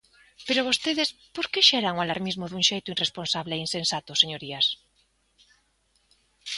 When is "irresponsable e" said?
2.93-3.63